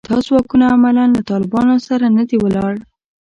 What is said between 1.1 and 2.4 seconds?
له طالبانو سره نه دي